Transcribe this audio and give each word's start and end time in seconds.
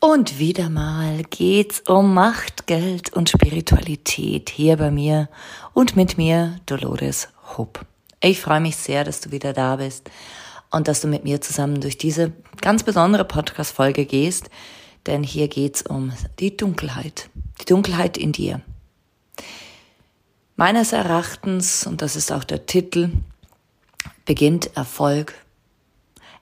Und 0.00 0.38
wieder 0.38 0.70
mal 0.70 1.24
geht's 1.24 1.80
um 1.88 2.14
Macht, 2.14 2.68
Geld 2.68 3.12
und 3.14 3.30
Spiritualität 3.30 4.48
hier 4.48 4.76
bei 4.76 4.92
mir 4.92 5.28
und 5.74 5.96
mit 5.96 6.16
mir 6.16 6.60
Dolores 6.66 7.28
Hope. 7.56 7.80
Ich 8.20 8.40
freue 8.40 8.60
mich 8.60 8.76
sehr, 8.76 9.02
dass 9.02 9.20
du 9.20 9.32
wieder 9.32 9.52
da 9.52 9.74
bist 9.74 10.08
und 10.70 10.86
dass 10.86 11.00
du 11.00 11.08
mit 11.08 11.24
mir 11.24 11.40
zusammen 11.40 11.80
durch 11.80 11.98
diese 11.98 12.32
ganz 12.60 12.84
besondere 12.84 13.24
Podcast-Folge 13.24 14.06
gehst, 14.06 14.50
denn 15.06 15.24
hier 15.24 15.48
geht's 15.48 15.82
um 15.82 16.12
die 16.38 16.56
Dunkelheit, 16.56 17.28
die 17.60 17.64
Dunkelheit 17.64 18.16
in 18.16 18.30
dir. 18.30 18.60
Meines 20.54 20.92
Erachtens, 20.92 21.88
und 21.88 22.02
das 22.02 22.14
ist 22.14 22.30
auch 22.30 22.44
der 22.44 22.66
Titel, 22.66 23.10
beginnt 24.26 24.76
Erfolg 24.76 25.34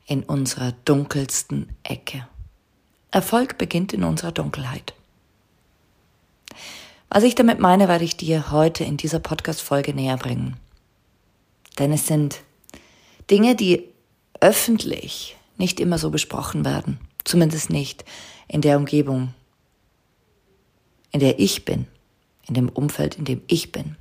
in 0.06 0.24
unserer 0.24 0.72
dunkelsten 0.84 1.74
Ecke. 1.84 2.26
Erfolg 3.10 3.58
beginnt 3.58 3.92
in 3.92 4.04
unserer 4.04 4.32
Dunkelheit. 4.32 4.94
Was 7.08 7.22
ich 7.22 7.34
damit 7.34 7.60
meine, 7.60 7.88
werde 7.88 8.04
ich 8.04 8.16
dir 8.16 8.50
heute 8.50 8.84
in 8.84 8.96
dieser 8.96 9.20
Podcast-Folge 9.20 9.94
näher 9.94 10.16
bringen. 10.16 10.56
Denn 11.78 11.92
es 11.92 12.06
sind 12.06 12.42
Dinge, 13.30 13.54
die 13.54 13.84
öffentlich 14.40 15.36
nicht 15.56 15.80
immer 15.80 15.98
so 15.98 16.10
besprochen 16.10 16.64
werden. 16.64 16.98
Zumindest 17.24 17.70
nicht 17.70 18.04
in 18.48 18.60
der 18.60 18.76
Umgebung, 18.76 19.34
in 21.12 21.20
der 21.20 21.38
ich 21.38 21.64
bin, 21.64 21.86
in 22.46 22.54
dem 22.54 22.68
Umfeld, 22.68 23.16
in 23.16 23.24
dem 23.24 23.42
ich 23.46 23.72
bin. 23.72 23.96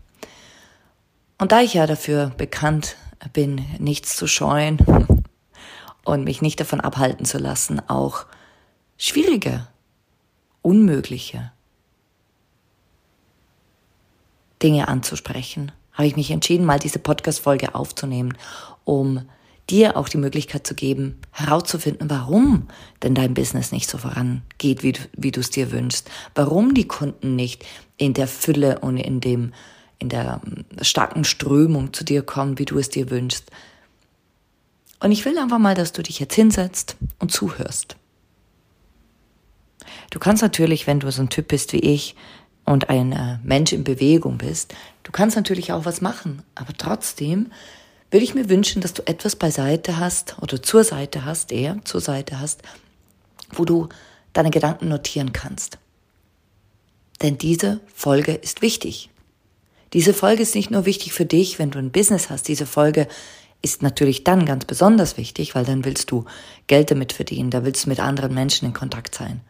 Und 1.38 1.52
da 1.52 1.62
ich 1.62 1.74
ja 1.74 1.88
dafür 1.88 2.32
bekannt 2.38 2.96
bin, 3.34 3.66
nichts 3.80 4.16
zu 4.16 4.28
scheuen 4.28 4.78
und 6.04 6.24
mich 6.24 6.42
nicht 6.42 6.60
davon 6.60 6.82
abhalten 6.82 7.26
zu 7.26 7.38
lassen, 7.38 7.82
auch 7.88 8.26
schwierige, 8.98 9.68
unmögliche 10.62 11.52
Dinge 14.62 14.88
anzusprechen, 14.88 15.72
habe 15.94 16.08
ich 16.08 16.16
mich 16.16 16.32
entschieden, 16.32 16.66
mal 16.66 16.80
diese 16.80 17.00
Podcast-Folge 17.00 17.76
aufzunehmen, 17.76 18.38
um 18.84 19.30
dir 19.70 19.98
auch 19.98 20.10
die 20.10 20.18
Möglichkeit 20.18 20.68
zu 20.68 20.76
geben, 20.76 21.20
herauszufinden, 21.32 22.10
warum 22.10 22.68
denn 23.02 23.16
dein 23.16 23.34
Business 23.34 23.72
nicht 23.72 23.90
so 23.90 23.98
vorangeht, 23.98 24.84
wie, 24.84 24.94
wie 25.14 25.32
du 25.32 25.40
es 25.40 25.50
dir 25.50 25.72
wünschst, 25.72 26.10
warum 26.36 26.74
die 26.74 26.88
Kunden 26.88 27.36
nicht 27.36 27.66
in 27.98 28.14
der 28.14 28.28
Fülle 28.28 28.80
und 28.80 28.98
in 28.98 29.22
dem, 29.22 29.54
in 30.00 30.10
der 30.10 30.42
ähm, 30.46 30.66
starken 30.82 31.24
Strömung 31.24 31.94
zu 31.94 32.04
dir 32.04 32.22
kommen, 32.22 32.60
wie 32.60 32.66
du 32.66 32.78
es 32.78 32.90
dir 32.90 33.10
wünschst. 33.10 33.50
Und 35.00 35.12
ich 35.12 35.26
will 35.26 35.38
einfach 35.38 35.60
mal, 35.60 35.76
dass 35.76 35.94
du 35.94 36.04
dich 36.04 36.20
jetzt 36.20 36.36
hinsetzt 36.36 36.96
und 37.20 37.32
zuhörst. 37.32 37.96
Du 40.10 40.20
kannst 40.20 40.42
natürlich, 40.42 40.88
wenn 40.88 41.00
du 41.00 41.12
so 41.12 41.22
ein 41.22 41.30
Typ 41.30 41.48
bist 41.48 41.74
wie 41.74 41.80
ich 41.80 42.16
und 42.66 42.90
ein 42.90 43.12
äh, 43.12 43.38
Mensch 43.44 43.74
in 43.74 43.84
Bewegung 43.84 44.38
bist, 44.38 44.74
du 45.04 45.12
kannst 45.12 45.36
natürlich 45.36 45.72
auch 45.72 45.86
was 45.86 46.02
machen. 46.02 46.44
Aber 46.56 46.74
trotzdem 46.78 47.52
würde 48.12 48.24
ich 48.24 48.36
mir 48.36 48.50
wünschen, 48.50 48.82
dass 48.82 48.94
du 48.94 49.06
etwas 49.08 49.36
beiseite 49.36 49.98
hast 49.98 50.38
oder 50.42 50.62
zur 50.62 50.84
Seite 50.84 51.26
hast, 51.26 51.52
eher 51.52 51.80
zur 51.84 52.02
Seite 52.02 52.40
hast, 52.40 52.62
wo 53.52 53.66
du 53.66 53.90
deine 54.34 54.52
Gedanken 54.52 54.88
notieren 54.88 55.34
kannst. 55.34 55.78
Denn 57.22 57.38
diese 57.38 57.80
Folge 57.94 58.34
ist 58.34 58.62
wichtig. 58.62 59.10
Diese 59.94 60.14
Folge 60.14 60.44
ist 60.44 60.56
nicht 60.56 60.72
nur 60.72 60.86
wichtig 60.86 61.14
für 61.14 61.26
dich, 61.26 61.58
wenn 61.58 61.72
du 61.72 61.80
ein 61.80 61.92
Business 61.92 62.30
hast. 62.30 62.48
Diese 62.48 62.66
Folge 62.66 63.08
ist 63.62 63.82
natürlich 63.82 64.24
dann 64.24 64.46
ganz 64.46 64.66
besonders 64.66 65.18
wichtig, 65.18 65.56
weil 65.56 65.66
dann 65.66 65.86
willst 65.86 66.12
du 66.12 66.26
Geld 66.68 66.92
damit 66.92 67.14
verdienen, 67.14 67.50
da 67.50 67.66
willst 67.66 67.86
du 67.86 67.90
mit 67.90 68.00
anderen 68.00 68.34
Menschen 68.34 68.66
in 68.66 68.74
Kontakt 68.74 69.16
sein. 69.16 69.42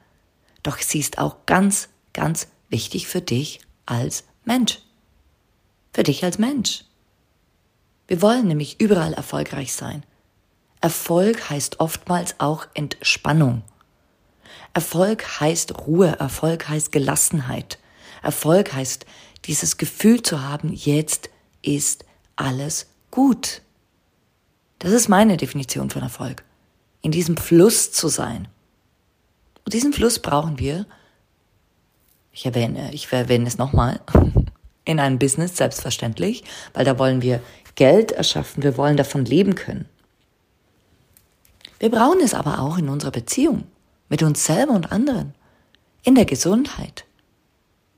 Doch 0.66 0.80
sie 0.80 1.00
ist 1.00 1.20
auch 1.20 1.46
ganz, 1.46 1.90
ganz 2.12 2.48
wichtig 2.70 3.08
für 3.08 3.22
dich 3.22 3.60
als 3.86 4.24
Mensch. 4.46 4.80
Für 5.94 6.02
dich 6.02 6.24
als 6.24 6.40
Mensch. 6.40 6.86
Wir 8.08 8.24
wollen 8.24 8.48
nämlich 8.48 8.82
überall 8.82 9.14
erfolgreich 9.14 9.74
sein. 9.74 10.04
Erfolg 10.82 11.52
heißt 11.52 11.80
oftmals 11.80 12.40
auch 12.40 12.66
Entspannung. 12.74 13.62
Erfolg 14.74 15.40
heißt 15.40 15.86
Ruhe, 15.86 16.18
Erfolg 16.18 16.68
heißt 16.68 16.92
Gelassenheit. 16.92 17.78
Erfolg 18.24 18.74
heißt 18.74 19.06
dieses 19.46 19.78
Gefühl 19.78 20.24
zu 20.24 20.42
haben, 20.42 20.74
jetzt 20.74 21.30
ist 21.62 22.06
alles 22.36 22.88
gut. 23.12 23.62
Das 24.80 24.94
ist 24.94 25.10
meine 25.10 25.38
Definition 25.38 25.92
von 25.92 26.02
Erfolg. 26.02 26.44
In 27.04 27.12
diesem 27.12 27.38
Fluss 27.38 27.92
zu 27.92 28.08
sein. 28.08 28.48
Und 29.66 29.74
diesen 29.74 29.94
Fluss 29.94 30.20
brauchen 30.20 30.60
wir, 30.60 30.86
ich 32.32 32.46
erwähne, 32.46 32.94
ich 32.94 33.12
erwähne 33.12 33.48
es 33.48 33.58
nochmal, 33.58 34.00
in 34.86 35.00
einem 35.00 35.18
Business 35.18 35.58
selbstverständlich, 35.58 36.44
weil 36.74 36.86
da 36.86 37.00
wollen 37.00 37.24
wir 37.24 37.42
Geld 37.74 38.12
erschaffen, 38.12 38.62
wir 38.64 38.78
wollen 38.78 38.96
davon 38.96 39.26
leben 39.26 39.56
können. 39.56 39.90
Wir 41.80 41.90
brauchen 41.90 42.22
es 42.22 42.34
aber 42.34 42.60
auch 42.60 42.78
in 42.78 42.88
unserer 42.88 43.12
Beziehung. 43.12 43.64
Mit 44.08 44.22
uns 44.22 44.46
selber 44.46 44.74
und 44.74 44.92
anderen, 44.92 45.34
in 46.04 46.14
der 46.14 46.26
Gesundheit, 46.26 47.06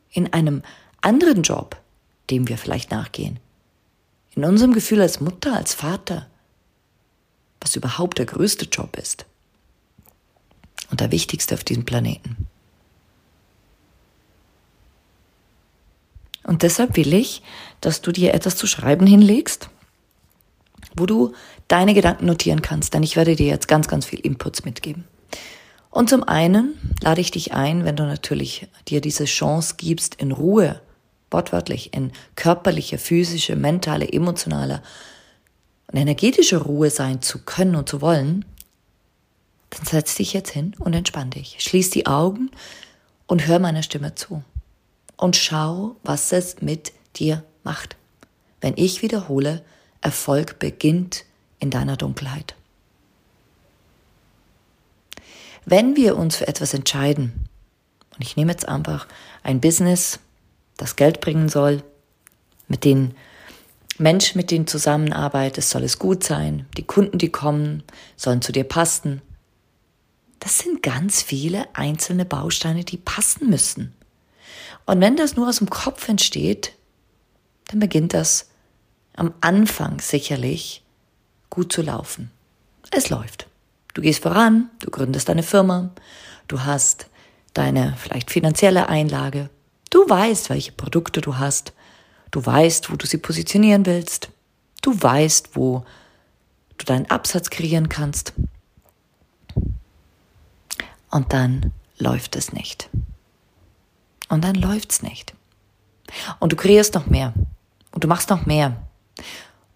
in 0.09 0.31
einem 0.31 0.63
anderen 1.01 1.44
Job, 1.44 1.75
dem 2.29 2.47
wir 2.47 2.57
vielleicht 2.57 2.91
nachgehen, 2.91 3.41
in 4.33 4.45
unserem 4.45 4.72
Gefühl 4.72 5.01
als 5.01 5.19
Mutter, 5.19 5.53
als 5.53 5.73
Vater, 5.73 6.27
was 7.59 7.75
überhaupt 7.75 8.19
der 8.19 8.25
größte 8.25 8.66
Job 8.66 8.95
ist 8.95 9.25
und 10.89 10.99
der 11.01 11.11
wichtigste 11.11 11.55
auf 11.55 11.63
diesem 11.63 11.85
Planeten. 11.85 12.47
Und 16.43 16.63
deshalb 16.63 16.95
will 16.95 17.13
ich, 17.13 17.41
dass 17.81 18.01
du 18.01 18.11
dir 18.11 18.33
etwas 18.33 18.55
zu 18.55 18.67
schreiben 18.67 19.05
hinlegst, 19.05 19.69
wo 20.95 21.05
du 21.05 21.33
deine 21.67 21.93
Gedanken 21.93 22.25
notieren 22.25 22.61
kannst, 22.61 22.93
denn 22.93 23.03
ich 23.03 23.17
werde 23.17 23.35
dir 23.35 23.47
jetzt 23.47 23.67
ganz, 23.67 23.87
ganz 23.87 24.05
viel 24.05 24.19
Inputs 24.19 24.63
mitgeben. 24.63 25.03
Und 25.89 26.09
zum 26.09 26.23
einen 26.23 26.95
lade 27.01 27.21
ich 27.21 27.31
dich 27.31 27.53
ein, 27.53 27.83
wenn 27.83 27.95
du 27.95 28.03
natürlich 28.03 28.67
dir 28.88 29.01
diese 29.01 29.25
Chance 29.25 29.75
gibst, 29.77 30.15
in 30.15 30.31
Ruhe, 30.31 30.81
wortwörtlich, 31.31 31.94
in 31.94 32.12
körperliche, 32.35 32.97
physische, 32.97 33.56
mentale, 33.56 34.12
emotionale 34.12 34.81
und 35.91 36.00
energetische 36.00 36.57
Ruhe 36.57 36.89
sein 36.89 37.21
zu 37.21 37.39
können 37.39 37.75
und 37.75 37.89
zu 37.89 38.01
wollen, 38.01 38.45
dann 39.69 39.85
setz 39.85 40.15
dich 40.15 40.33
jetzt 40.33 40.51
hin 40.51 40.75
und 40.79 40.93
entspann 40.93 41.29
dich. 41.29 41.57
Schließ 41.59 41.89
die 41.89 42.07
Augen 42.07 42.51
und 43.25 43.47
hör 43.47 43.59
meiner 43.59 43.83
Stimme 43.83 44.15
zu. 44.15 44.43
Und 45.17 45.35
schau, 45.35 45.95
was 46.03 46.31
es 46.31 46.61
mit 46.61 46.93
dir 47.15 47.43
macht. 47.63 47.95
Wenn 48.61 48.73
ich 48.77 49.01
wiederhole, 49.01 49.63
Erfolg 50.01 50.59
beginnt 50.59 51.25
in 51.59 51.69
deiner 51.69 51.97
Dunkelheit. 51.97 52.55
Wenn 55.65 55.95
wir 55.95 56.17
uns 56.17 56.37
für 56.37 56.47
etwas 56.47 56.73
entscheiden, 56.73 57.47
und 58.15 58.21
ich 58.21 58.37
nehme 58.37 58.51
jetzt 58.51 58.67
einfach 58.67 59.07
ein 59.43 59.59
Business, 59.59 60.19
das 60.77 60.95
Geld 60.95 61.19
bringen 61.19 61.49
soll, 61.49 61.83
mit 62.67 62.85
den 62.85 63.15
Menschen, 63.97 64.37
mit 64.37 64.51
denen 64.51 64.67
zusammenarbeitest, 64.67 65.69
soll 65.69 65.83
es 65.83 65.99
gut 65.99 66.23
sein, 66.23 66.67
die 66.77 66.83
Kunden, 66.83 67.17
die 67.17 67.29
kommen, 67.29 67.83
sollen 68.15 68.41
zu 68.41 68.51
dir 68.51 68.63
passen, 68.63 69.21
das 70.39 70.60
sind 70.60 70.84
ganz 70.84 71.22
viele 71.22 71.66
einzelne 71.75 72.25
Bausteine, 72.25 72.84
die 72.84 72.98
passen 72.98 73.50
müssen. 73.50 73.94
Und 74.86 75.01
wenn 75.01 75.16
das 75.16 75.36
nur 75.36 75.50
aus 75.50 75.57
dem 75.57 75.69
Kopf 75.69 76.07
entsteht, 76.07 76.74
dann 77.66 77.80
beginnt 77.80 78.13
das 78.13 78.50
am 79.16 79.34
Anfang 79.42 80.00
sicherlich 80.00 80.84
gut 81.50 81.74
zu 81.74 81.81
laufen. 81.81 82.31
Es 82.92 83.10
läuft. 83.10 83.48
Du 83.94 84.01
gehst 84.01 84.24
voran, 84.24 84.69
du 84.80 84.92
gründest 84.92 85.28
deine 85.28 85.44
Firma, 85.44 85.89
du 86.48 86.63
hast 86.63 87.07
deine 87.54 87.95
vielleicht 87.98 88.31
finanzielle 88.31 88.89
Einlage, 88.89 89.50
du 89.89 90.07
weißt, 90.07 90.50
welche 90.50 90.72
Produkte 90.72 91.19
du 91.19 91.38
hast, 91.38 91.74
du 92.31 92.45
weißt, 92.45 92.92
wo 92.92 92.95
du 92.95 93.07
sie 93.07 93.18
positionieren 93.18 93.86
willst, 93.86 94.30
du 94.84 95.01
weißt, 95.01 95.56
wo 95.56 95.84
du 96.78 96.86
deinen 96.86 97.10
Absatz 97.10 97.50
kreieren 97.50 97.89
kannst. 97.89 98.34
Und 101.17 101.33
dann 101.33 101.73
läuft 101.97 102.35
es 102.35 102.53
nicht. 102.53 102.91
Und 104.29 104.43
dann 104.43 104.53
läuft's 104.53 105.01
nicht. 105.01 105.33
Und 106.39 106.51
du 106.51 106.55
kreierst 106.55 106.93
noch 106.93 107.07
mehr. 107.07 107.33
Und 107.91 108.03
du 108.03 108.07
machst 108.07 108.29
noch 108.29 108.45
mehr. 108.45 108.77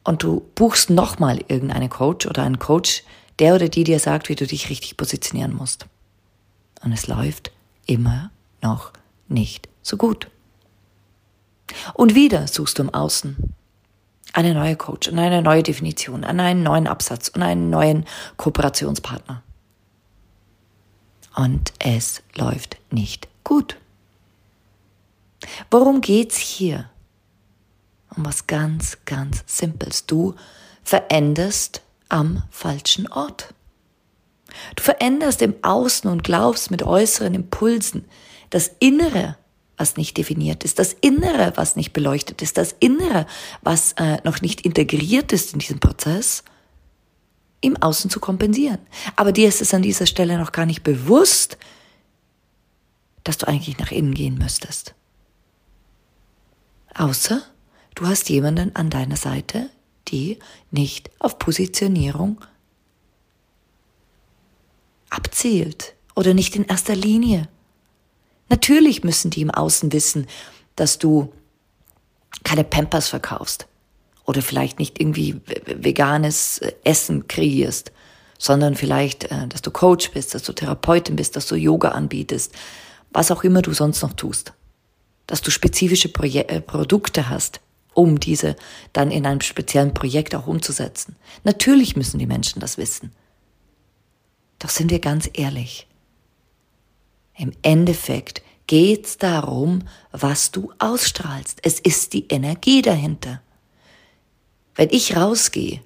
Und 0.03 0.21
du 0.21 0.47
buchst 0.53 0.91
nochmal 0.91 1.43
irgendeinen 1.47 1.89
Coach 1.89 2.27
oder 2.27 2.43
einen 2.43 2.59
Coach, 2.59 3.03
der 3.39 3.55
oder 3.55 3.69
die 3.69 3.83
dir 3.83 3.97
sagt, 3.97 4.29
wie 4.29 4.35
du 4.35 4.45
dich 4.45 4.69
richtig 4.69 4.97
positionieren 4.97 5.55
musst. 5.55 5.87
Und 6.83 6.91
es 6.91 7.07
läuft 7.07 7.51
immer 7.87 8.29
noch 8.61 8.91
nicht 9.27 9.67
so 9.81 9.97
gut. 9.97 10.27
Und 11.95 12.13
wieder 12.13 12.45
suchst 12.47 12.77
du 12.77 12.83
im 12.83 12.93
Außen 12.93 13.51
eine 14.33 14.53
neue 14.53 14.75
Coach 14.75 15.07
und 15.07 15.17
eine 15.17 15.41
neue 15.41 15.63
Definition, 15.63 16.23
an 16.23 16.39
einen 16.39 16.61
neuen 16.61 16.85
Absatz 16.85 17.29
und 17.29 17.41
einen 17.41 17.71
neuen 17.71 18.05
Kooperationspartner. 18.37 19.41
Und 21.35 21.73
es 21.79 22.21
läuft 22.35 22.77
nicht 22.91 23.27
gut. 23.43 23.77
Worum 25.69 26.01
geht's 26.01 26.37
hier? 26.37 26.89
Um 28.15 28.25
was 28.25 28.47
ganz, 28.47 28.97
ganz 29.05 29.43
Simples. 29.47 30.05
Du 30.05 30.35
veränderst 30.83 31.81
am 32.09 32.43
falschen 32.49 33.07
Ort. 33.07 33.53
Du 34.75 34.83
veränderst 34.83 35.41
im 35.41 35.55
Außen 35.61 36.09
und 36.09 36.23
glaubst 36.23 36.71
mit 36.71 36.83
äußeren 36.83 37.33
Impulsen 37.33 38.05
das 38.49 38.71
Innere, 38.79 39.37
was 39.77 39.95
nicht 39.95 40.17
definiert 40.17 40.65
ist, 40.65 40.77
das 40.77 40.93
Innere, 40.99 41.53
was 41.55 41.77
nicht 41.77 41.93
beleuchtet 41.93 42.41
ist, 42.41 42.57
das 42.57 42.75
Innere, 42.79 43.25
was 43.61 43.93
äh, 43.93 44.17
noch 44.25 44.41
nicht 44.41 44.61
integriert 44.61 45.31
ist 45.31 45.53
in 45.53 45.59
diesem 45.59 45.79
Prozess, 45.79 46.43
im 47.61 47.77
Außen 47.77 48.09
zu 48.09 48.19
kompensieren. 48.19 48.79
Aber 49.15 49.31
dir 49.31 49.47
ist 49.47 49.61
es 49.61 49.73
an 49.73 49.83
dieser 49.83 50.07
Stelle 50.07 50.37
noch 50.37 50.51
gar 50.51 50.65
nicht 50.65 50.83
bewusst, 50.83 51.57
dass 53.23 53.37
du 53.37 53.47
eigentlich 53.47 53.77
nach 53.77 53.91
innen 53.91 54.15
gehen 54.15 54.37
müsstest. 54.37 54.95
Außer 56.95 57.41
du 57.95 58.07
hast 58.07 58.29
jemanden 58.29 58.75
an 58.75 58.89
deiner 58.89 59.15
Seite, 59.15 59.69
die 60.07 60.39
nicht 60.71 61.11
auf 61.19 61.37
Positionierung 61.37 62.43
abzielt 65.09 65.93
oder 66.15 66.33
nicht 66.33 66.55
in 66.55 66.65
erster 66.65 66.95
Linie. 66.95 67.47
Natürlich 68.49 69.03
müssen 69.03 69.29
die 69.29 69.41
im 69.41 69.51
Außen 69.51 69.93
wissen, 69.93 70.27
dass 70.75 70.97
du 70.97 71.31
keine 72.43 72.63
Pampers 72.63 73.07
verkaufst 73.07 73.67
oder 74.25 74.41
vielleicht 74.41 74.79
nicht 74.79 74.99
irgendwie 74.99 75.41
veganes 75.65 76.61
Essen 76.83 77.27
kreierst, 77.27 77.91
sondern 78.37 78.75
vielleicht, 78.75 79.25
äh, 79.25 79.47
dass 79.47 79.61
du 79.61 79.71
Coach 79.71 80.11
bist, 80.11 80.33
dass 80.33 80.43
du 80.43 80.53
Therapeutin 80.53 81.15
bist, 81.15 81.35
dass 81.35 81.47
du 81.47 81.55
Yoga 81.55 81.89
anbietest, 81.89 82.53
was 83.11 83.31
auch 83.31 83.43
immer 83.43 83.61
du 83.61 83.73
sonst 83.73 84.01
noch 84.01 84.13
tust 84.13 84.53
dass 85.31 85.41
du 85.41 85.49
spezifische 85.49 86.09
Proje 86.09 86.49
äh, 86.49 86.59
Produkte 86.59 87.29
hast, 87.29 87.61
um 87.93 88.19
diese 88.19 88.57
dann 88.91 89.11
in 89.11 89.25
einem 89.25 89.39
speziellen 89.39 89.93
Projekt 89.93 90.35
auch 90.35 90.45
umzusetzen. 90.45 91.15
Natürlich 91.45 91.95
müssen 91.95 92.19
die 92.19 92.25
Menschen 92.25 92.59
das 92.59 92.77
wissen. 92.77 93.13
Doch 94.59 94.69
sind 94.69 94.91
wir 94.91 94.99
ganz 94.99 95.29
ehrlich. 95.31 95.87
Im 97.37 97.53
Endeffekt 97.61 98.41
geht 98.67 99.05
es 99.05 99.17
darum, 99.17 99.83
was 100.11 100.51
du 100.51 100.73
ausstrahlst. 100.79 101.59
Es 101.63 101.79
ist 101.79 102.11
die 102.11 102.27
Energie 102.27 102.81
dahinter. 102.81 103.41
Wenn 104.75 104.89
ich 104.89 105.15
rausgehe, 105.15 105.81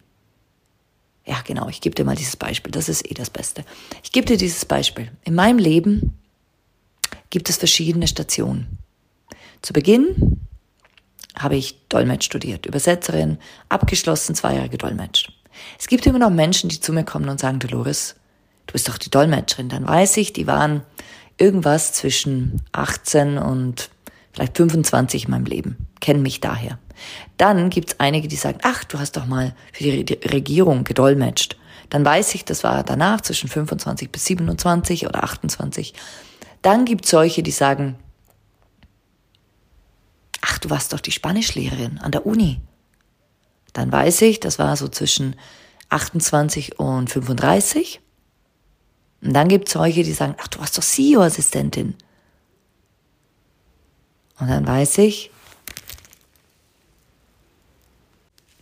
ja 1.25 1.41
genau, 1.45 1.67
ich 1.69 1.81
gebe 1.81 1.95
dir 1.95 2.05
mal 2.05 2.15
dieses 2.15 2.35
Beispiel, 2.35 2.71
das 2.71 2.87
ist 2.87 3.09
eh 3.09 3.13
das 3.13 3.29
Beste. 3.29 3.65
Ich 4.03 4.11
gebe 4.11 4.27
dir 4.27 4.37
dieses 4.37 4.65
Beispiel. 4.65 5.11
In 5.23 5.33
meinem 5.35 5.57
Leben 5.57 6.19
gibt 7.29 7.49
es 7.49 7.57
verschiedene 7.57 8.07
Stationen. 8.07 8.77
Zu 9.61 9.73
Beginn 9.73 10.39
habe 11.37 11.55
ich 11.55 11.87
Dolmetsch 11.89 12.25
studiert, 12.25 12.65
Übersetzerin, 12.65 13.39
abgeschlossen, 13.69 14.35
zwei 14.35 14.55
Jahre 14.55 14.69
gedolmetscht. 14.69 15.33
Es 15.79 15.87
gibt 15.87 16.05
immer 16.05 16.19
noch 16.19 16.29
Menschen, 16.29 16.69
die 16.69 16.79
zu 16.79 16.93
mir 16.93 17.03
kommen 17.03 17.29
und 17.29 17.39
sagen, 17.39 17.59
Dolores, 17.59 18.15
du 18.67 18.73
bist 18.73 18.87
doch 18.87 18.97
die 18.97 19.09
Dolmetscherin. 19.09 19.69
Dann 19.69 19.87
weiß 19.87 20.17
ich, 20.17 20.33
die 20.33 20.47
waren 20.47 20.83
irgendwas 21.37 21.93
zwischen 21.93 22.61
18 22.71 23.37
und 23.37 23.89
vielleicht 24.35 24.57
25 24.57 25.25
in 25.25 25.31
meinem 25.31 25.45
Leben, 25.45 25.77
kennen 26.01 26.21
mich 26.21 26.41
daher. 26.41 26.77
Dann 27.37 27.69
gibt 27.69 27.89
es 27.89 27.99
einige, 27.99 28.27
die 28.27 28.35
sagen, 28.35 28.59
ach, 28.63 28.83
du 28.83 28.99
hast 28.99 29.15
doch 29.15 29.25
mal 29.25 29.55
für 29.71 29.83
die 29.83 30.13
Regierung 30.27 30.83
gedolmetscht. 30.83 31.57
Dann 31.89 32.03
weiß 32.03 32.35
ich, 32.35 32.43
das 32.43 32.63
war 32.63 32.83
danach 32.83 33.21
zwischen 33.21 33.47
25 33.47 34.11
bis 34.11 34.25
27 34.25 35.07
oder 35.07 35.23
28. 35.23 35.93
Dann 36.61 36.83
gibt 36.83 37.05
es 37.05 37.11
solche, 37.11 37.43
die 37.43 37.51
sagen, 37.51 37.95
ach, 40.41 40.57
du 40.57 40.69
warst 40.69 40.91
doch 40.91 40.99
die 40.99 41.11
Spanischlehrerin 41.11 41.99
an 41.99 42.11
der 42.11 42.25
Uni. 42.25 42.59
Dann 43.71 43.91
weiß 43.91 44.21
ich, 44.23 44.39
das 44.39 44.59
war 44.59 44.75
so 44.75 44.87
zwischen 44.89 45.35
28 45.89 46.79
und 46.79 47.09
35. 47.09 48.01
Und 49.21 49.33
dann 49.33 49.47
gibt 49.47 49.67
es 49.67 49.73
solche, 49.73 50.03
die 50.03 50.13
sagen, 50.13 50.35
ach, 50.41 50.47
du 50.47 50.59
warst 50.59 50.77
doch 50.77 50.83
CEO-Assistentin. 50.83 51.95
Und 54.39 54.49
dann 54.49 54.67
weiß 54.67 54.97
ich, 54.99 55.31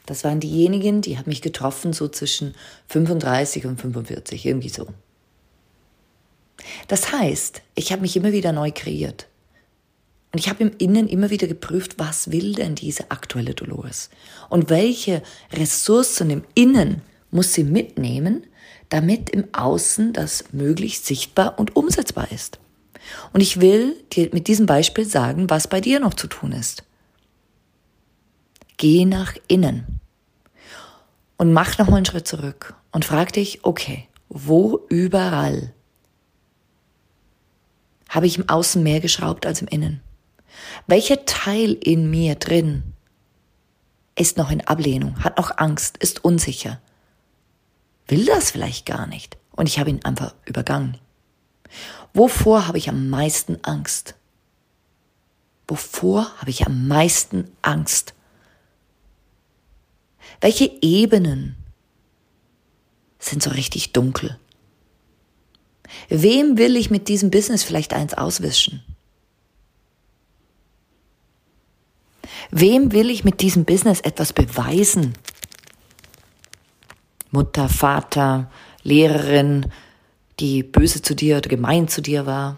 das 0.06 0.24
waren 0.24 0.40
diejenigen, 0.40 1.02
die 1.02 1.18
haben 1.18 1.30
mich 1.30 1.42
getroffen 1.42 1.94
so 1.94 2.08
zwischen 2.08 2.56
35 2.90 3.66
und 3.66 3.80
45, 3.80 4.46
irgendwie 4.46 4.70
so. 4.70 4.88
Das 6.88 7.12
heißt, 7.12 7.62
ich 7.76 7.92
habe 7.92 8.02
mich 8.02 8.16
immer 8.16 8.32
wieder 8.32 8.52
neu 8.52 8.72
kreiert. 8.72 9.28
Und 10.32 10.40
ich 10.40 10.50
habe 10.50 10.64
im 10.64 10.72
Innen 10.80 11.08
immer 11.08 11.30
wieder 11.30 11.48
geprüft, 11.48 12.00
was 12.00 12.32
will 12.32 12.54
denn 12.54 12.76
diese 12.76 13.12
aktuelle 13.12 13.54
Dolores? 13.54 14.10
Und 14.50 14.70
welche 14.70 15.22
Ressourcen 15.52 16.32
im 16.32 16.44
Innen 16.56 17.02
muss 17.30 17.54
sie 17.54 17.64
mitnehmen, 17.64 18.46
damit 18.90 19.30
im 19.30 19.54
Außen 19.54 20.12
das 20.12 20.46
möglichst 20.52 21.06
sichtbar 21.06 21.60
und 21.60 21.76
umsetzbar 21.76 22.32
ist? 22.32 22.60
Und 23.32 23.42
ich 23.42 23.62
will 23.62 23.96
dir 24.12 24.30
mit 24.34 24.48
diesem 24.48 24.66
Beispiel 24.66 25.06
sagen, 25.06 25.50
was 25.50 25.68
bei 25.68 25.82
dir 25.82 26.00
noch 26.00 26.14
zu 26.14 26.28
tun 26.28 26.52
ist. 26.52 26.84
Geh 28.78 29.06
nach 29.06 29.36
innen 29.48 30.00
und 31.38 31.54
mach 31.54 31.78
nochmal 31.78 31.98
einen 31.98 32.06
Schritt 32.06 32.28
zurück 32.28 32.76
und 32.92 33.06
frag 33.06 33.34
dich, 33.34 33.64
okay, 33.64 34.08
wo 34.30 34.86
überall 34.90 35.74
habe 38.10 38.28
ich 38.28 38.38
im 38.38 38.50
Außen 38.50 38.82
mehr 38.84 39.00
geschraubt 39.00 39.46
als 39.46 39.62
im 39.62 39.68
Innen? 39.68 40.02
Welcher 40.88 41.26
Teil 41.26 41.74
in 41.74 42.10
mir 42.10 42.36
drin 42.36 42.84
ist 44.16 44.38
noch 44.38 44.52
in 44.52 44.62
Ablehnung, 44.62 45.24
hat 45.24 45.38
noch 45.38 45.58
Angst, 45.58 45.98
ist 45.98 46.24
unsicher, 46.24 46.80
will 48.08 48.26
das 48.26 48.52
vielleicht 48.52 48.86
gar 48.86 49.08
nicht 49.08 49.38
und 49.52 49.68
ich 49.68 49.80
habe 49.80 49.90
ihn 49.90 50.04
einfach 50.04 50.36
übergangen. 50.46 50.98
Wovor 52.14 52.68
habe 52.68 52.78
ich 52.78 52.90
am 52.90 53.10
meisten 53.10 53.60
Angst? 53.64 54.16
Wovor 55.68 56.30
habe 56.38 56.52
ich 56.52 56.66
am 56.66 56.88
meisten 56.88 57.50
Angst? 57.62 58.14
Welche 60.42 60.72
Ebenen 60.82 61.56
sind 63.20 63.42
so 63.42 63.50
richtig 63.52 63.94
dunkel? 63.94 64.38
Wem 66.10 66.58
will 66.58 66.76
ich 66.76 66.90
mit 66.90 67.08
diesem 67.08 67.32
Business 67.32 67.64
vielleicht 67.64 67.94
eins 67.94 68.14
auswischen? 68.14 68.84
Wem 72.52 72.92
will 72.92 73.10
ich 73.10 73.24
mit 73.24 73.42
diesem 73.42 73.66
Business 73.66 74.02
etwas 74.02 74.34
beweisen? 74.34 75.14
Mutter, 77.32 77.68
Vater, 77.70 78.52
Lehrerin, 78.84 79.72
die 80.40 80.64
böse 80.64 81.02
zu 81.02 81.16
dir 81.16 81.38
oder 81.38 81.50
gemein 81.50 81.88
zu 81.88 82.02
dir 82.02 82.26
war. 82.26 82.58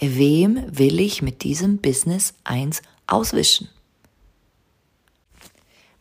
Wem 0.00 0.64
will 0.66 0.98
ich 1.00 1.20
mit 1.22 1.42
diesem 1.42 1.78
Business 1.78 2.34
eins 2.44 2.82
auswischen? 3.06 3.68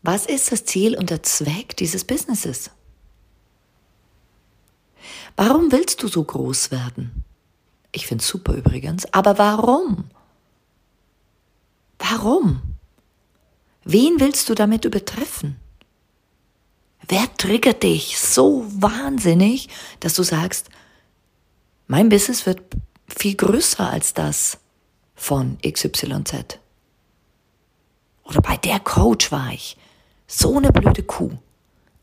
Was 0.02 0.26
ist 0.26 0.52
das 0.52 0.64
Ziel 0.64 0.98
und 0.98 1.10
der 1.10 1.24
Zweck 1.24 1.76
dieses 1.76 2.06
Businesses? 2.06 2.72
Warum 5.36 5.72
willst 5.72 6.02
du 6.02 6.08
so 6.08 6.24
groß 6.24 6.72
werden? 6.72 7.24
Ich 7.92 8.08
finde 8.08 8.22
es 8.22 8.28
super 8.28 8.54
übrigens. 8.54 9.12
Aber 9.14 9.38
warum? 9.38 10.06
Warum? 11.98 12.62
Wen 13.84 14.20
willst 14.20 14.50
du 14.50 14.56
damit 14.56 14.86
übertreffen? 14.86 15.58
Wer 17.10 17.26
triggert 17.38 17.82
dich 17.82 18.20
so 18.20 18.66
wahnsinnig, 18.70 19.68
dass 20.00 20.14
du 20.14 20.22
sagst, 20.22 20.70
mein 21.88 22.08
Business 22.08 22.46
wird 22.46 22.62
viel 23.08 23.36
größer 23.36 23.90
als 23.90 24.14
das 24.14 24.60
von 25.16 25.58
XYZ? 25.68 26.60
Oder 28.26 28.42
bei 28.42 28.58
der 28.58 28.80
Coach 28.80 29.32
war 29.32 29.52
ich. 29.52 29.76
So 30.28 30.58
eine 30.58 30.72
blöde 30.72 31.02
Kuh. 31.02 31.32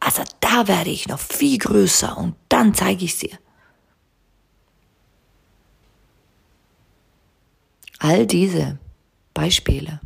Also 0.00 0.24
da 0.40 0.66
werde 0.66 0.90
ich 0.90 1.06
noch 1.06 1.20
viel 1.20 1.58
größer 1.58 2.18
und 2.18 2.34
dann 2.48 2.74
zeige 2.74 3.04
ich 3.04 3.16
dir. 3.16 3.38
All 8.00 8.26
diese 8.26 8.78
Beispiele, 9.34 10.00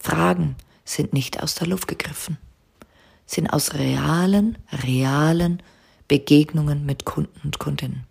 Fragen 0.00 0.54
sind 0.84 1.12
nicht 1.12 1.42
aus 1.42 1.56
der 1.56 1.66
Luft 1.66 1.88
gegriffen, 1.88 2.38
sind 3.30 3.46
aus 3.48 3.74
realen, 3.74 4.58
realen 4.72 5.62
Begegnungen 6.08 6.84
mit 6.84 7.04
Kunden 7.04 7.40
und 7.44 7.60
Kundinnen. 7.60 8.04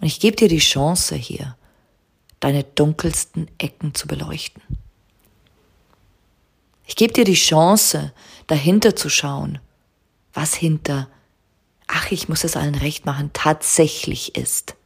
Und 0.00 0.06
ich 0.06 0.20
gebe 0.20 0.36
dir 0.36 0.48
die 0.48 0.58
Chance 0.58 1.14
hier, 1.14 1.56
deine 2.40 2.62
dunkelsten 2.62 3.48
Ecken 3.56 3.94
zu 3.94 4.06
beleuchten. 4.06 4.62
Ich 6.84 6.94
gebe 6.94 7.14
dir 7.14 7.24
die 7.24 7.32
Chance, 7.32 8.12
dahinter 8.48 8.94
zu 8.94 9.08
schauen, 9.08 9.60
was 10.34 10.52
hinter, 10.52 11.08
ach, 11.86 12.10
ich 12.10 12.28
muss 12.28 12.44
es 12.44 12.54
allen 12.54 12.74
recht 12.74 13.06
machen, 13.06 13.30
tatsächlich 13.32 14.36
ist. 14.36 14.76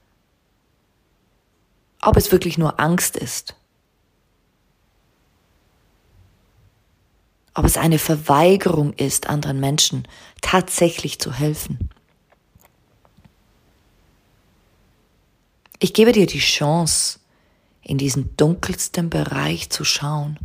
Ob 2.01 2.17
es 2.17 2.31
wirklich 2.31 2.59
nur 2.59 2.79
Angst 2.79 3.17
ist. 3.17 3.57
Ob 7.55 7.65
es 7.65 7.77
eine 7.77 7.99
Verweigerung 7.99 8.93
ist, 8.93 9.29
anderen 9.29 9.61
Menschen 9.61 10.07
tatsächlich 10.41 11.19
zu 11.19 11.33
helfen. 11.33 11.91
Ich 15.81 15.93
gebe 15.93 16.13
dir 16.13 16.27
die 16.27 16.39
Chance, 16.39 17.21
in 17.83 17.99
diesen 17.99 18.37
dunkelsten 18.37 19.11
Bereich 19.11 19.71
zu 19.71 19.85
schauen, 19.85 20.39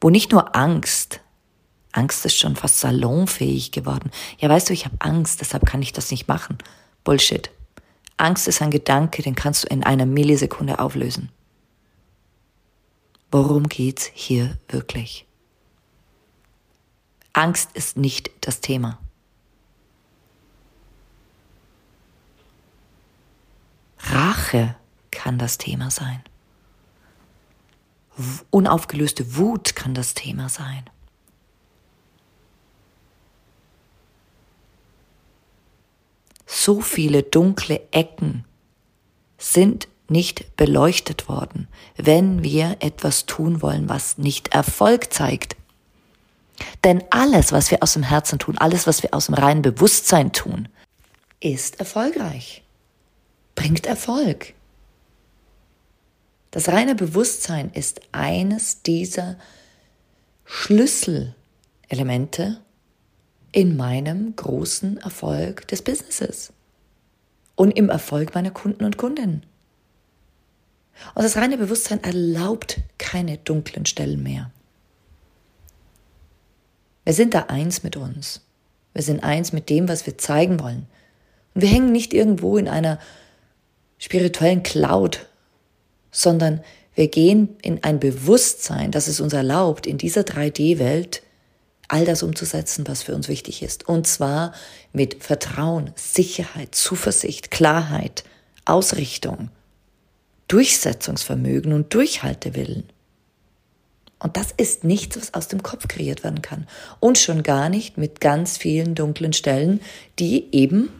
wo 0.00 0.10
nicht 0.10 0.30
nur 0.30 0.54
Angst, 0.54 1.20
Angst 1.92 2.24
ist 2.24 2.38
schon 2.38 2.56
fast 2.56 2.80
salonfähig 2.80 3.70
geworden. 3.70 4.10
Ja, 4.38 4.48
weißt 4.48 4.68
du, 4.70 4.72
ich 4.72 4.86
habe 4.86 4.96
Angst, 4.98 5.40
deshalb 5.40 5.66
kann 5.66 5.82
ich 5.82 5.92
das 5.92 6.10
nicht 6.10 6.26
machen. 6.26 6.58
Bullshit. 7.04 7.50
Angst 8.16 8.48
ist 8.48 8.62
ein 8.62 8.70
Gedanke, 8.70 9.22
den 9.22 9.34
kannst 9.34 9.64
du 9.64 9.68
in 9.68 9.84
einer 9.84 10.06
Millisekunde 10.06 10.78
auflösen. 10.78 11.30
Worum 13.30 13.68
geht's 13.68 14.10
hier 14.14 14.58
wirklich? 14.68 15.26
Angst 17.32 17.70
ist 17.74 17.96
nicht 17.96 18.30
das 18.40 18.60
Thema. 18.60 18.98
Rache 23.98 24.76
kann 25.10 25.38
das 25.38 25.58
Thema 25.58 25.90
sein. 25.90 26.22
Unaufgelöste 28.50 29.36
Wut 29.36 29.74
kann 29.74 29.94
das 29.94 30.14
Thema 30.14 30.48
sein. 30.48 30.84
so 36.62 36.80
viele 36.80 37.22
dunkle 37.22 37.80
Ecken 37.90 38.44
sind 39.36 39.88
nicht 40.08 40.56
beleuchtet 40.56 41.28
worden, 41.28 41.66
wenn 41.96 42.42
wir 42.44 42.76
etwas 42.80 43.26
tun 43.26 43.62
wollen, 43.62 43.88
was 43.88 44.18
nicht 44.18 44.48
Erfolg 44.48 45.12
zeigt. 45.12 45.56
Denn 46.84 47.02
alles, 47.10 47.52
was 47.52 47.70
wir 47.70 47.82
aus 47.82 47.94
dem 47.94 48.02
Herzen 48.02 48.38
tun, 48.38 48.58
alles, 48.58 48.86
was 48.86 49.02
wir 49.02 49.14
aus 49.14 49.24
dem 49.26 49.34
reinen 49.34 49.62
Bewusstsein 49.62 50.32
tun, 50.32 50.68
ist 51.40 51.78
erfolgreich, 51.78 52.62
bringt 53.54 53.86
Erfolg. 53.86 54.52
Das 56.50 56.68
reine 56.68 56.94
Bewusstsein 56.94 57.70
ist 57.72 58.02
eines 58.12 58.82
dieser 58.82 59.38
Schlüsselelemente, 60.44 62.60
in 63.52 63.76
meinem 63.76 64.34
großen 64.34 64.96
Erfolg 64.96 65.68
des 65.68 65.82
Businesses 65.82 66.52
und 67.54 67.70
im 67.72 67.90
Erfolg 67.90 68.34
meiner 68.34 68.50
Kunden 68.50 68.84
und 68.84 68.96
Kundinnen. 68.96 69.44
Und 71.14 71.22
das 71.22 71.36
reine 71.36 71.58
Bewusstsein 71.58 72.02
erlaubt 72.02 72.80
keine 72.98 73.38
dunklen 73.38 73.86
Stellen 73.86 74.22
mehr. 74.22 74.50
Wir 77.04 77.12
sind 77.12 77.34
da 77.34 77.44
eins 77.48 77.82
mit 77.82 77.96
uns. 77.96 78.42
Wir 78.94 79.02
sind 79.02 79.24
eins 79.24 79.52
mit 79.52 79.70
dem, 79.70 79.88
was 79.88 80.06
wir 80.06 80.18
zeigen 80.18 80.60
wollen. 80.60 80.86
Und 81.54 81.62
wir 81.62 81.68
hängen 81.68 81.92
nicht 81.92 82.14
irgendwo 82.14 82.56
in 82.56 82.68
einer 82.68 82.98
spirituellen 83.98 84.62
Cloud, 84.62 85.26
sondern 86.10 86.62
wir 86.94 87.08
gehen 87.08 87.56
in 87.62 87.82
ein 87.84 88.00
Bewusstsein, 88.00 88.90
das 88.90 89.08
es 89.08 89.20
uns 89.20 89.32
erlaubt, 89.32 89.86
in 89.86 89.98
dieser 89.98 90.22
3D-Welt 90.22 91.22
all 91.88 92.04
das 92.04 92.22
umzusetzen, 92.22 92.86
was 92.88 93.02
für 93.02 93.14
uns 93.14 93.28
wichtig 93.28 93.62
ist. 93.62 93.88
Und 93.88 94.06
zwar 94.06 94.52
mit 94.92 95.22
Vertrauen, 95.22 95.92
Sicherheit, 95.94 96.74
Zuversicht, 96.74 97.50
Klarheit, 97.50 98.24
Ausrichtung, 98.64 99.50
Durchsetzungsvermögen 100.48 101.72
und 101.72 101.92
Durchhaltewillen. 101.92 102.84
Und 104.22 104.36
das 104.36 104.52
ist 104.56 104.84
nichts, 104.84 105.16
was 105.16 105.34
aus 105.34 105.48
dem 105.48 105.64
Kopf 105.64 105.88
kreiert 105.88 106.22
werden 106.22 106.42
kann. 106.42 106.68
Und 107.00 107.18
schon 107.18 107.42
gar 107.42 107.68
nicht 107.68 107.98
mit 107.98 108.20
ganz 108.20 108.56
vielen 108.56 108.94
dunklen 108.94 109.32
Stellen, 109.32 109.80
die 110.20 110.46
eben, 110.52 110.90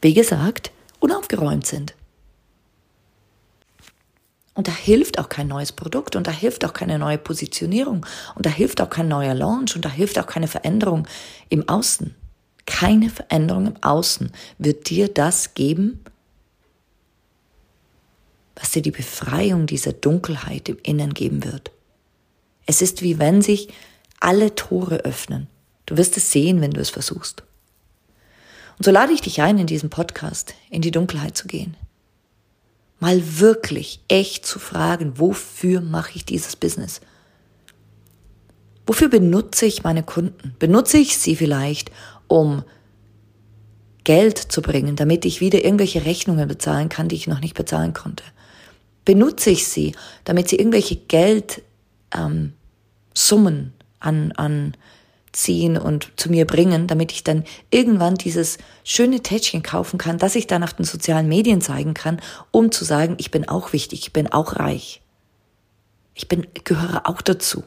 wie 0.00 0.14
gesagt, 0.14 0.70
unaufgeräumt 1.00 1.66
sind. 1.66 1.94
Und 4.54 4.68
da 4.68 4.72
hilft 4.72 5.18
auch 5.18 5.28
kein 5.28 5.48
neues 5.48 5.72
Produkt 5.72 6.14
und 6.14 6.28
da 6.28 6.30
hilft 6.30 6.64
auch 6.64 6.72
keine 6.72 6.98
neue 6.98 7.18
Positionierung 7.18 8.06
und 8.36 8.46
da 8.46 8.50
hilft 8.50 8.80
auch 8.80 8.90
kein 8.90 9.08
neuer 9.08 9.34
Launch 9.34 9.74
und 9.74 9.84
da 9.84 9.88
hilft 9.88 10.18
auch 10.18 10.26
keine 10.26 10.46
Veränderung 10.46 11.08
im 11.48 11.68
Außen. 11.68 12.14
Keine 12.66 13.10
Veränderung 13.10 13.66
im 13.66 13.82
Außen 13.82 14.30
wird 14.58 14.90
dir 14.90 15.08
das 15.08 15.54
geben, 15.54 16.04
was 18.54 18.70
dir 18.70 18.82
die 18.82 18.90
Befreiung 18.92 19.66
dieser 19.66 19.92
Dunkelheit 19.92 20.68
im 20.68 20.78
Innen 20.84 21.14
geben 21.14 21.42
wird. 21.42 21.72
Es 22.70 22.82
ist 22.82 23.02
wie 23.02 23.18
wenn 23.18 23.42
sich 23.42 23.66
alle 24.20 24.54
Tore 24.54 24.98
öffnen. 24.98 25.48
Du 25.86 25.96
wirst 25.96 26.16
es 26.16 26.30
sehen, 26.30 26.60
wenn 26.60 26.70
du 26.70 26.80
es 26.80 26.88
versuchst. 26.88 27.42
Und 28.78 28.84
so 28.84 28.92
lade 28.92 29.12
ich 29.12 29.20
dich 29.20 29.42
ein, 29.42 29.58
in 29.58 29.66
diesem 29.66 29.90
Podcast 29.90 30.54
in 30.70 30.80
die 30.80 30.92
Dunkelheit 30.92 31.36
zu 31.36 31.48
gehen, 31.48 31.76
mal 33.00 33.20
wirklich 33.40 33.98
echt 34.06 34.46
zu 34.46 34.60
fragen, 34.60 35.18
wofür 35.18 35.80
mache 35.80 36.12
ich 36.14 36.24
dieses 36.24 36.54
Business? 36.54 37.00
Wofür 38.86 39.08
benutze 39.08 39.66
ich 39.66 39.82
meine 39.82 40.04
Kunden? 40.04 40.54
Benutze 40.60 40.98
ich 40.98 41.18
sie 41.18 41.34
vielleicht, 41.34 41.90
um 42.28 42.62
Geld 44.04 44.38
zu 44.38 44.62
bringen, 44.62 44.94
damit 44.94 45.24
ich 45.24 45.40
wieder 45.40 45.64
irgendwelche 45.64 46.04
Rechnungen 46.04 46.46
bezahlen 46.46 46.88
kann, 46.88 47.08
die 47.08 47.16
ich 47.16 47.26
noch 47.26 47.40
nicht 47.40 47.54
bezahlen 47.54 47.94
konnte? 47.94 48.22
Benutze 49.04 49.50
ich 49.50 49.66
sie, 49.66 49.92
damit 50.22 50.48
sie 50.48 50.54
irgendwelche 50.54 50.94
Geldsummen 50.94 51.64
ähm, 52.16 52.52
an, 54.00 54.32
an 54.32 54.74
ziehen 55.32 55.76
und 55.78 56.12
zu 56.16 56.30
mir 56.30 56.46
bringen, 56.46 56.86
damit 56.86 57.12
ich 57.12 57.22
dann 57.22 57.44
irgendwann 57.70 58.16
dieses 58.16 58.58
schöne 58.84 59.20
Tätschchen 59.20 59.62
kaufen 59.62 59.98
kann, 59.98 60.18
das 60.18 60.34
ich 60.34 60.46
dann 60.46 60.64
auf 60.64 60.74
den 60.74 60.84
sozialen 60.84 61.28
Medien 61.28 61.60
zeigen 61.60 61.94
kann, 61.94 62.20
um 62.50 62.72
zu 62.72 62.84
sagen, 62.84 63.14
ich 63.18 63.30
bin 63.30 63.48
auch 63.48 63.72
wichtig, 63.72 64.00
ich 64.00 64.12
bin 64.12 64.32
auch 64.32 64.56
reich. 64.56 65.02
Ich 66.14 66.28
bin, 66.28 66.46
gehöre 66.64 67.08
auch 67.08 67.22
dazu. 67.22 67.60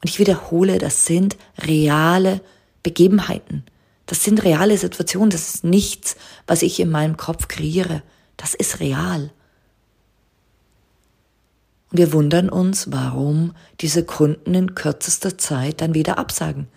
Und 0.00 0.10
ich 0.10 0.18
wiederhole, 0.18 0.78
das 0.78 1.04
sind 1.04 1.36
reale 1.58 2.40
Begebenheiten. 2.82 3.64
Das 4.06 4.24
sind 4.24 4.42
reale 4.42 4.78
Situationen. 4.78 5.30
Das 5.30 5.54
ist 5.54 5.64
nichts, 5.64 6.16
was 6.46 6.62
ich 6.62 6.80
in 6.80 6.90
meinem 6.90 7.16
Kopf 7.16 7.48
kreiere. 7.48 8.02
Das 8.36 8.54
ist 8.54 8.80
real. 8.80 9.30
Wir 11.98 12.12
wundern 12.12 12.48
uns, 12.48 12.92
warum 12.92 13.56
diese 13.80 14.04
Kunden 14.04 14.54
in 14.54 14.76
kürzester 14.76 15.36
Zeit 15.36 15.80
dann 15.80 15.94
wieder 15.94 16.16
absagen 16.16 16.68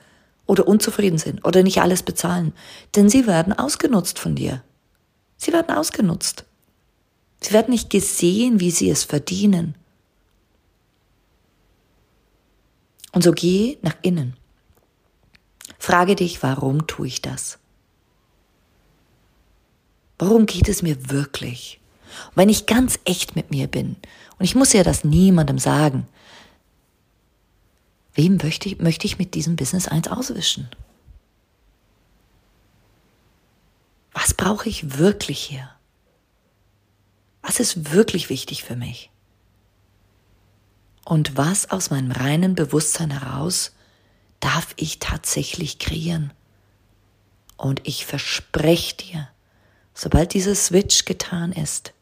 oder 0.47 0.67
unzufrieden 0.67 1.19
sind 1.19 1.45
oder 1.45 1.61
nicht 1.61 1.79
alles 1.79 2.01
bezahlen. 2.01 2.53
Denn 2.95 3.07
sie 3.07 3.27
werden 3.27 3.53
ausgenutzt 3.53 4.17
von 4.17 4.33
dir. 4.33 4.63
Sie 5.37 5.53
werden 5.53 5.77
ausgenutzt. 5.77 6.45
Sie 7.39 7.53
werden 7.53 7.69
nicht 7.69 7.91
gesehen, 7.91 8.59
wie 8.59 8.71
sie 8.71 8.89
es 8.89 9.03
verdienen. 9.03 9.75
Und 13.11 13.23
so 13.23 13.31
geh 13.31 13.77
nach 13.83 13.97
innen. 14.01 14.35
Frage 15.77 16.15
dich, 16.15 16.41
warum 16.41 16.87
tue 16.87 17.05
ich 17.05 17.21
das? 17.21 17.59
Worum 20.17 20.47
geht 20.47 20.67
es 20.67 20.81
mir 20.81 21.11
wirklich? 21.11 21.79
Wenn 22.35 22.49
ich 22.49 22.65
ganz 22.65 22.99
echt 23.05 23.35
mit 23.35 23.51
mir 23.51 23.67
bin, 23.67 23.95
und 24.41 24.45
ich 24.45 24.55
muss 24.55 24.73
ja 24.73 24.81
das 24.81 25.03
niemandem 25.03 25.59
sagen, 25.59 26.07
wem 28.15 28.37
möchte 28.37 28.67
ich, 28.69 28.79
möchte 28.79 29.05
ich 29.05 29.19
mit 29.19 29.35
diesem 29.35 29.55
Business 29.55 29.87
eins 29.87 30.07
auswischen? 30.07 30.67
Was 34.13 34.33
brauche 34.33 34.67
ich 34.67 34.97
wirklich 34.97 35.39
hier? 35.39 35.69
Was 37.43 37.59
ist 37.59 37.93
wirklich 37.93 38.29
wichtig 38.29 38.63
für 38.63 38.75
mich? 38.75 39.11
Und 41.05 41.37
was 41.37 41.69
aus 41.69 41.91
meinem 41.91 42.09
reinen 42.09 42.55
Bewusstsein 42.55 43.11
heraus 43.11 43.75
darf 44.39 44.73
ich 44.75 44.97
tatsächlich 44.97 45.77
kreieren? 45.77 46.33
Und 47.57 47.87
ich 47.87 48.07
verspreche 48.07 48.95
dir, 48.95 49.29
sobald 49.93 50.33
dieser 50.33 50.55
Switch 50.55 51.05
getan 51.05 51.51
ist, 51.51 51.93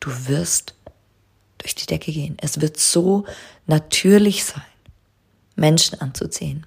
du 0.00 0.10
wirst 0.28 0.74
durch 1.64 1.74
die 1.74 1.86
Decke 1.86 2.12
gehen. 2.12 2.36
Es 2.40 2.60
wird 2.60 2.78
so 2.78 3.24
natürlich 3.66 4.44
sein, 4.44 4.62
Menschen 5.56 6.00
anzuziehen, 6.00 6.66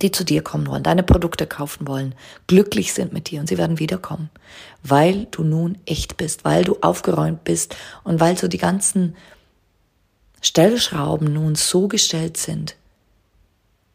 die 0.00 0.12
zu 0.12 0.24
dir 0.24 0.42
kommen 0.42 0.68
wollen, 0.68 0.84
deine 0.84 1.02
Produkte 1.02 1.46
kaufen 1.46 1.88
wollen, 1.88 2.14
glücklich 2.46 2.92
sind 2.92 3.12
mit 3.12 3.30
dir 3.30 3.40
und 3.40 3.48
sie 3.48 3.58
werden 3.58 3.80
wiederkommen, 3.80 4.30
weil 4.84 5.26
du 5.32 5.42
nun 5.42 5.76
echt 5.86 6.16
bist, 6.16 6.44
weil 6.44 6.62
du 6.62 6.78
aufgeräumt 6.80 7.42
bist 7.42 7.76
und 8.04 8.20
weil 8.20 8.38
so 8.38 8.46
die 8.46 8.58
ganzen 8.58 9.16
Stellschrauben 10.40 11.32
nun 11.32 11.56
so 11.56 11.88
gestellt 11.88 12.36
sind, 12.36 12.76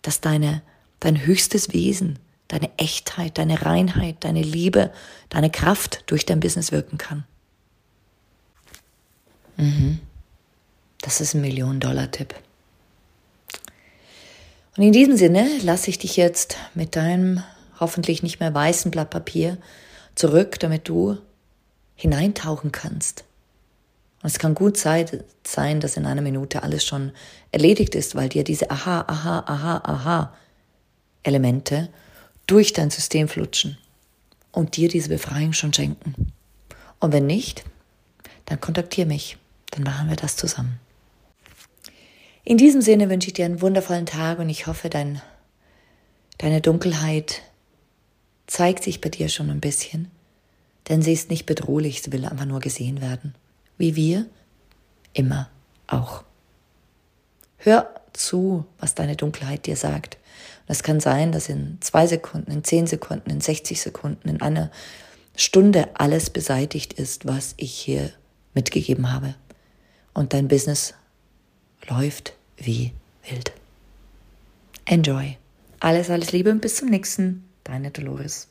dass 0.01 0.19
deine, 0.19 0.61
dein 0.99 1.25
höchstes 1.25 1.71
Wesen, 1.71 2.19
deine 2.49 2.69
Echtheit, 2.77 3.37
deine 3.37 3.65
Reinheit, 3.65 4.17
deine 4.19 4.41
Liebe, 4.41 4.91
deine 5.29 5.49
Kraft 5.49 6.03
durch 6.07 6.25
dein 6.25 6.41
Business 6.41 6.73
wirken 6.73 6.97
kann. 6.97 7.23
Mhm. 9.57 9.99
Das 11.01 11.21
ist 11.21 11.33
ein 11.33 11.41
Millionen-Dollar-Tipp. 11.41 12.33
Und 14.77 14.83
in 14.83 14.91
diesem 14.91 15.15
Sinne 15.17 15.47
lasse 15.61 15.89
ich 15.89 15.99
dich 15.99 16.17
jetzt 16.17 16.57
mit 16.73 16.95
deinem 16.95 17.43
hoffentlich 17.79 18.23
nicht 18.23 18.39
mehr 18.39 18.53
weißen 18.53 18.91
Blatt 18.91 19.09
Papier 19.09 19.57
zurück, 20.15 20.59
damit 20.59 20.89
du 20.89 21.17
hineintauchen 21.95 22.71
kannst. 22.71 23.23
Und 24.21 24.27
es 24.31 24.39
kann 24.39 24.55
gut 24.55 24.77
sein, 24.77 25.79
dass 25.79 25.97
in 25.97 26.05
einer 26.05 26.21
Minute 26.21 26.63
alles 26.63 26.83
schon 26.83 27.11
erledigt 27.51 27.95
ist, 27.95 28.15
weil 28.15 28.29
dir 28.29 28.43
diese 28.43 28.71
Aha, 28.71 29.05
Aha, 29.07 29.43
Aha, 29.45 29.81
Aha 29.83 30.33
Elemente 31.23 31.89
durch 32.47 32.73
dein 32.73 32.89
System 32.89 33.27
flutschen 33.27 33.77
und 34.51 34.77
dir 34.77 34.89
diese 34.89 35.09
Befreiung 35.09 35.53
schon 35.53 35.73
schenken. 35.73 36.31
Und 36.99 37.13
wenn 37.13 37.25
nicht, 37.25 37.63
dann 38.45 38.61
kontaktiere 38.61 39.07
mich, 39.07 39.37
dann 39.75 39.83
machen 39.83 40.09
wir 40.09 40.15
das 40.15 40.37
zusammen. 40.37 40.79
In 42.43 42.57
diesem 42.57 42.81
Sinne 42.81 43.09
wünsche 43.09 43.27
ich 43.27 43.33
dir 43.33 43.45
einen 43.45 43.61
wundervollen 43.61 44.05
Tag 44.05 44.39
und 44.39 44.49
ich 44.49 44.67
hoffe, 44.67 44.89
dein, 44.89 45.21
deine 46.37 46.61
Dunkelheit 46.61 47.41
zeigt 48.47 48.83
sich 48.83 49.01
bei 49.01 49.09
dir 49.09 49.29
schon 49.29 49.49
ein 49.49 49.59
bisschen, 49.59 50.09
denn 50.87 51.01
sie 51.01 51.13
ist 51.13 51.29
nicht 51.29 51.45
bedrohlich, 51.45 52.03
sie 52.03 52.11
will 52.11 52.25
einfach 52.25 52.45
nur 52.45 52.59
gesehen 52.59 53.01
werden, 53.01 53.33
wie 53.77 53.95
wir 53.95 54.27
immer 55.13 55.49
auch. 55.87 56.23
Hör 57.57 57.89
zu, 58.13 58.65
was 58.79 58.95
deine 58.95 59.15
Dunkelheit 59.15 59.65
dir 59.65 59.75
sagt. 59.75 60.17
Es 60.67 60.83
kann 60.83 60.99
sein, 60.99 61.31
dass 61.31 61.49
in 61.49 61.79
zwei 61.81 62.07
Sekunden, 62.07 62.51
in 62.51 62.63
zehn 62.63 62.87
Sekunden, 62.87 63.29
in 63.29 63.41
60 63.41 63.81
Sekunden, 63.81 64.29
in 64.29 64.41
einer 64.41 64.71
Stunde 65.35 65.89
alles 65.95 66.29
beseitigt 66.29 66.93
ist, 66.93 67.25
was 67.25 67.55
ich 67.57 67.73
hier 67.73 68.11
mitgegeben 68.53 69.11
habe. 69.11 69.35
Und 70.15 70.33
dein 70.33 70.47
Business 70.47 70.95
läuft 71.87 72.33
wie 72.57 72.93
wild. 73.29 73.51
Enjoy. 74.85 75.37
Alles, 75.79 76.09
alles 76.09 76.31
Liebe 76.31 76.49
und 76.51 76.61
bis 76.61 76.77
zum 76.77 76.89
nächsten. 76.89 77.47
Deine 77.63 77.91
Dolores. 77.91 78.47